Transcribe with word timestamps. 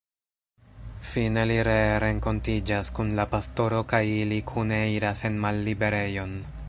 Fine 1.09 1.43
li 1.51 1.57
ree 1.67 1.91
renkontiĝas 2.03 2.89
kun 3.01 3.13
la 3.19 3.27
pastoro 3.35 3.83
kaj 3.93 4.01
ili 4.15 4.41
kune 4.53 4.81
iras 4.95 5.23
en 5.31 5.39
malliberejon. 5.45 6.35